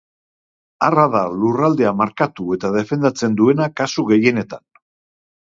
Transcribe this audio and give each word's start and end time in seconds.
Arra 0.85 1.03
da 1.15 1.19
lurraldea 1.43 1.93
markatu 1.99 2.47
eta 2.57 2.71
defendatzen 2.79 3.39
duena 3.43 3.71
kasu 3.83 4.11
gehienetan. 4.15 4.69